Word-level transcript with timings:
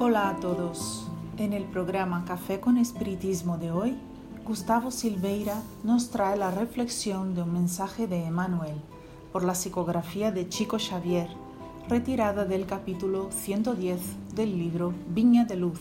Hola 0.00 0.28
a 0.28 0.36
todos. 0.36 1.08
En 1.38 1.52
el 1.52 1.64
programa 1.64 2.24
Café 2.24 2.60
con 2.60 2.78
Espiritismo 2.78 3.58
de 3.58 3.72
hoy, 3.72 3.98
Gustavo 4.44 4.92
Silveira 4.92 5.60
nos 5.82 6.10
trae 6.10 6.36
la 6.36 6.52
reflexión 6.52 7.34
de 7.34 7.42
un 7.42 7.52
mensaje 7.52 8.06
de 8.06 8.24
Emmanuel 8.24 8.76
por 9.32 9.42
la 9.42 9.56
psicografía 9.56 10.30
de 10.30 10.48
Chico 10.48 10.78
Xavier, 10.78 11.26
retirada 11.88 12.44
del 12.44 12.64
capítulo 12.64 13.30
110 13.32 13.98
del 14.36 14.56
libro 14.56 14.94
Viña 15.08 15.46
de 15.46 15.56
Luz, 15.56 15.80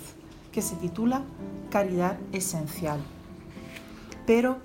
que 0.52 0.63
se 0.63 0.75
titula 0.77 1.22
Caridad 1.70 2.17
Esencial. 2.31 2.99
Pero 4.25 4.58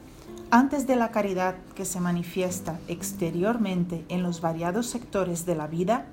antes 0.51 0.87
de 0.87 0.97
la 0.97 1.11
caridad 1.11 1.57
que 1.75 1.85
se 1.85 2.01
manifiesta 2.01 2.81
exteriormente 2.89 4.07
en 4.09 4.23
los 4.23 4.41
variados 4.41 4.87
sectores 4.87 5.45
de 5.45 5.57
la 5.57 5.67
vida, 5.67 6.07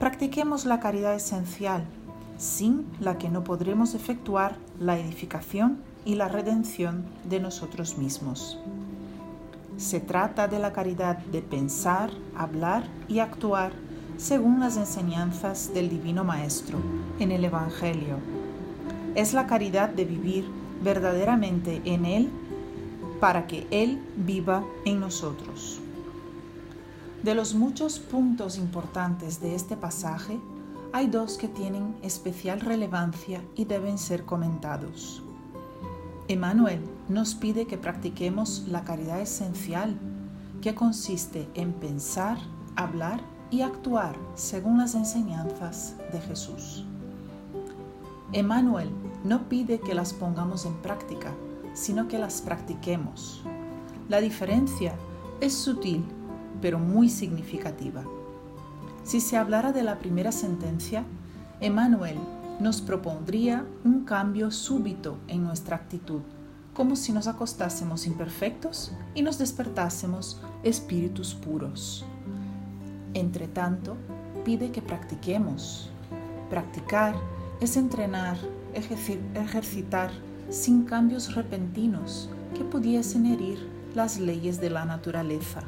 practiquemos 0.00 0.64
la 0.64 0.80
caridad 0.80 1.14
esencial 1.14 1.84
sin 2.38 2.86
la 3.00 3.18
que 3.18 3.28
no 3.28 3.44
podremos 3.44 3.94
efectuar 3.94 4.58
la 4.78 4.98
edificación 4.98 5.78
y 6.04 6.14
la 6.14 6.28
redención 6.28 7.04
de 7.28 7.40
nosotros 7.40 7.98
mismos. 7.98 8.58
Se 9.76 10.00
trata 10.00 10.48
de 10.48 10.58
la 10.58 10.72
caridad 10.72 11.18
de 11.18 11.42
pensar, 11.42 12.10
hablar 12.36 12.84
y 13.08 13.18
actuar 13.18 13.72
según 14.16 14.60
las 14.60 14.76
enseñanzas 14.76 15.72
del 15.74 15.90
Divino 15.90 16.24
Maestro 16.24 16.78
en 17.18 17.30
el 17.32 17.44
Evangelio. 17.44 18.16
Es 19.14 19.34
la 19.34 19.46
caridad 19.46 19.90
de 19.90 20.04
vivir 20.04 20.48
verdaderamente 20.82 21.82
en 21.84 22.06
Él 22.06 22.30
para 23.20 23.46
que 23.46 23.66
Él 23.70 24.00
viva 24.16 24.64
en 24.84 25.00
nosotros. 25.00 25.80
De 27.22 27.34
los 27.34 27.54
muchos 27.54 27.98
puntos 27.98 28.56
importantes 28.56 29.40
de 29.40 29.54
este 29.54 29.76
pasaje, 29.76 30.38
hay 30.96 31.08
dos 31.08 31.36
que 31.36 31.46
tienen 31.46 31.94
especial 32.00 32.58
relevancia 32.58 33.44
y 33.54 33.66
deben 33.66 33.98
ser 33.98 34.24
comentados. 34.24 35.22
Emmanuel 36.26 36.80
nos 37.10 37.34
pide 37.34 37.66
que 37.66 37.76
practiquemos 37.76 38.64
la 38.66 38.82
caridad 38.82 39.20
esencial, 39.20 39.98
que 40.62 40.74
consiste 40.74 41.50
en 41.52 41.74
pensar, 41.74 42.38
hablar 42.76 43.20
y 43.50 43.60
actuar 43.60 44.16
según 44.36 44.78
las 44.78 44.94
enseñanzas 44.94 45.96
de 46.14 46.20
Jesús. 46.22 46.86
Emmanuel 48.32 48.88
no 49.22 49.50
pide 49.50 49.80
que 49.80 49.94
las 49.94 50.14
pongamos 50.14 50.64
en 50.64 50.76
práctica, 50.76 51.34
sino 51.74 52.08
que 52.08 52.18
las 52.18 52.40
practiquemos. 52.40 53.42
La 54.08 54.22
diferencia 54.22 54.94
es 55.42 55.52
sutil, 55.52 56.06
pero 56.62 56.78
muy 56.78 57.10
significativa. 57.10 58.02
Si 59.06 59.20
se 59.20 59.36
hablara 59.36 59.70
de 59.70 59.84
la 59.84 60.00
primera 60.00 60.32
sentencia, 60.32 61.04
Emmanuel 61.60 62.18
nos 62.58 62.80
propondría 62.80 63.64
un 63.84 64.04
cambio 64.04 64.50
súbito 64.50 65.18
en 65.28 65.44
nuestra 65.44 65.76
actitud, 65.76 66.22
como 66.74 66.96
si 66.96 67.12
nos 67.12 67.28
acostásemos 67.28 68.08
imperfectos 68.08 68.90
y 69.14 69.22
nos 69.22 69.38
despertásemos 69.38 70.40
espíritus 70.64 71.36
puros. 71.36 72.04
Entre 73.14 73.46
tanto, 73.46 73.96
pide 74.44 74.72
que 74.72 74.82
practiquemos. 74.82 75.88
Practicar 76.50 77.14
es 77.60 77.76
entrenar, 77.76 78.36
ejercitar 78.74 80.10
sin 80.50 80.82
cambios 80.82 81.36
repentinos 81.36 82.28
que 82.56 82.64
pudiesen 82.64 83.26
herir 83.26 83.70
las 83.94 84.18
leyes 84.18 84.60
de 84.60 84.70
la 84.70 84.84
naturaleza. 84.84 85.60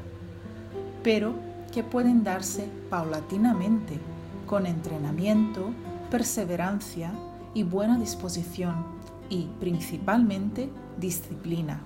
Pero 1.05 1.48
que 1.73 1.83
pueden 1.83 2.25
darse 2.25 2.69
paulatinamente, 2.91 3.99
con 4.47 4.67
entrenamiento, 4.67 5.71
perseverancia 6.11 7.13
y 7.55 7.63
buena 7.63 7.99
disposición 7.99 8.87
y 9.29 9.49
principalmente 9.61 10.71
disciplina. 10.99 11.81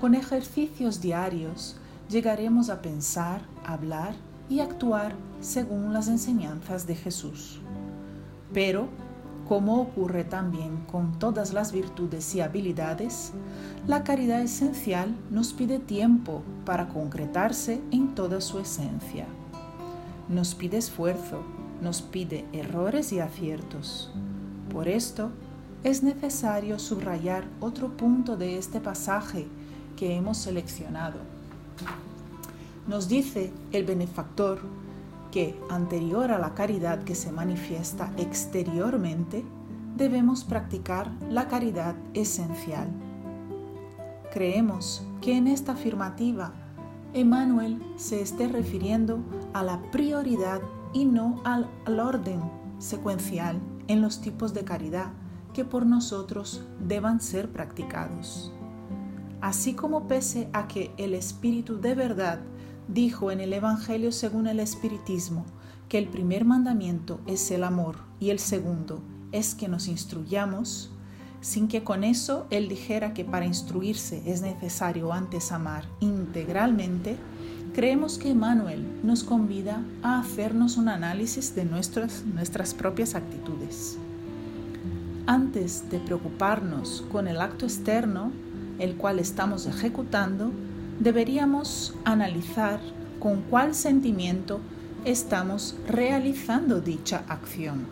Con 0.00 0.14
ejercicios 0.14 1.00
diarios 1.00 1.76
llegaremos 2.08 2.70
a 2.70 2.80
pensar, 2.80 3.42
hablar 3.64 4.14
y 4.48 4.60
actuar 4.60 5.14
según 5.40 5.92
las 5.92 6.08
enseñanzas 6.08 6.86
de 6.86 6.96
Jesús. 6.96 7.60
Pero 8.52 8.88
como 9.50 9.80
ocurre 9.80 10.22
también 10.22 10.76
con 10.92 11.18
todas 11.18 11.52
las 11.52 11.72
virtudes 11.72 12.36
y 12.36 12.40
habilidades, 12.40 13.32
la 13.88 14.04
caridad 14.04 14.40
esencial 14.42 15.12
nos 15.28 15.52
pide 15.52 15.80
tiempo 15.80 16.44
para 16.64 16.86
concretarse 16.86 17.80
en 17.90 18.14
toda 18.14 18.40
su 18.40 18.60
esencia. 18.60 19.26
Nos 20.28 20.54
pide 20.54 20.76
esfuerzo, 20.76 21.42
nos 21.82 22.00
pide 22.00 22.44
errores 22.52 23.12
y 23.12 23.18
aciertos. 23.18 24.12
Por 24.72 24.86
esto, 24.86 25.32
es 25.82 26.04
necesario 26.04 26.78
subrayar 26.78 27.42
otro 27.58 27.96
punto 27.96 28.36
de 28.36 28.56
este 28.56 28.78
pasaje 28.78 29.48
que 29.96 30.14
hemos 30.14 30.38
seleccionado. 30.38 31.18
Nos 32.86 33.08
dice 33.08 33.52
el 33.72 33.84
benefactor 33.84 34.60
que, 35.30 35.58
anterior 35.68 36.30
a 36.30 36.38
la 36.38 36.54
caridad 36.54 37.04
que 37.04 37.14
se 37.14 37.32
manifiesta 37.32 38.12
exteriormente, 38.16 39.44
debemos 39.96 40.44
practicar 40.44 41.10
la 41.28 41.48
caridad 41.48 41.94
esencial. 42.14 42.88
Creemos 44.32 45.04
que 45.20 45.36
en 45.36 45.46
esta 45.46 45.72
afirmativa 45.72 46.52
Emmanuel 47.12 47.82
se 47.96 48.22
esté 48.22 48.48
refiriendo 48.48 49.18
a 49.52 49.62
la 49.64 49.82
prioridad 49.90 50.60
y 50.92 51.04
no 51.04 51.40
al, 51.44 51.68
al, 51.84 52.00
orden 52.00 52.40
secuencial 52.78 53.60
en 53.88 54.00
los 54.00 54.20
tipos 54.20 54.54
de 54.54 54.64
caridad 54.64 55.12
que 55.52 55.64
por 55.64 55.84
nosotros 55.84 56.64
deban 56.78 57.20
ser 57.20 57.50
practicados. 57.50 58.52
Así 59.40 59.74
como 59.74 60.06
pese 60.06 60.48
a 60.52 60.68
que 60.68 60.92
el 60.96 61.14
Espíritu 61.14 61.80
de 61.80 61.94
verdad 61.94 62.40
dijo 62.92 63.30
en 63.30 63.40
el 63.40 63.52
Evangelio 63.52 64.10
según 64.10 64.46
el 64.46 64.60
Espiritismo 64.60 65.44
que 65.88 65.98
el 65.98 66.08
primer 66.08 66.44
mandamiento 66.44 67.20
es 67.26 67.50
el 67.50 67.64
amor 67.64 67.96
y 68.18 68.30
el 68.30 68.38
segundo 68.38 69.00
es 69.32 69.54
que 69.54 69.68
nos 69.68 69.86
instruyamos, 69.86 70.90
sin 71.40 71.68
que 71.68 71.84
con 71.84 72.04
eso 72.04 72.46
él 72.50 72.68
dijera 72.68 73.14
que 73.14 73.24
para 73.24 73.46
instruirse 73.46 74.22
es 74.26 74.42
necesario 74.42 75.12
antes 75.12 75.52
amar 75.52 75.84
integralmente, 76.00 77.16
creemos 77.74 78.18
que 78.18 78.30
Emmanuel 78.30 78.84
nos 79.02 79.22
convida 79.22 79.82
a 80.02 80.18
hacernos 80.18 80.76
un 80.76 80.88
análisis 80.88 81.54
de 81.54 81.64
nuestras, 81.64 82.24
nuestras 82.24 82.74
propias 82.74 83.14
actitudes. 83.14 83.98
Antes 85.26 85.88
de 85.90 86.00
preocuparnos 86.00 87.04
con 87.12 87.28
el 87.28 87.40
acto 87.40 87.66
externo, 87.66 88.32
el 88.78 88.96
cual 88.96 89.20
estamos 89.20 89.66
ejecutando, 89.66 90.50
deberíamos 91.00 91.94
analizar 92.04 92.78
con 93.18 93.40
cuál 93.42 93.74
sentimiento 93.74 94.60
estamos 95.06 95.74
realizando 95.88 96.82
dicha 96.82 97.24
acción. 97.26 97.86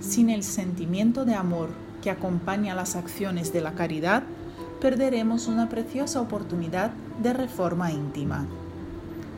Sin 0.00 0.28
el 0.28 0.42
sentimiento 0.42 1.24
de 1.24 1.34
amor 1.34 1.68
que 2.02 2.10
acompaña 2.10 2.74
las 2.74 2.96
acciones 2.96 3.52
de 3.52 3.60
la 3.60 3.74
caridad, 3.74 4.24
perderemos 4.80 5.46
una 5.46 5.68
preciosa 5.68 6.20
oportunidad 6.20 6.90
de 7.22 7.32
reforma 7.32 7.92
íntima. 7.92 8.46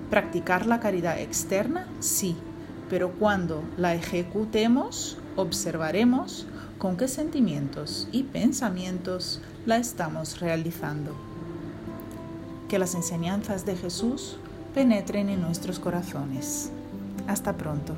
Practicar 0.09 0.65
la 0.65 0.81
caridad 0.81 1.21
externa, 1.21 1.87
sí, 2.01 2.35
pero 2.89 3.13
cuando 3.13 3.63
la 3.77 3.95
ejecutemos, 3.95 5.19
observaremos 5.37 6.47
con 6.79 6.97
qué 6.97 7.09
sentimientos 7.09 8.09
y 8.11 8.23
pensamientos 8.23 9.43
la 9.67 9.77
estamos 9.77 10.41
realizando 10.41 11.28
que 12.69 12.79
las 12.79 12.95
enseñanzas 12.95 13.65
de 13.65 13.77
Jesús 13.77 14.39
penetren 14.75 15.31
en 15.31 15.41
nuestros 15.41 15.79
corazones. 15.79 16.71
Hasta 17.27 17.57
pronto. 17.57 17.95